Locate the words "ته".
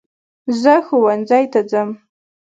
1.53-1.59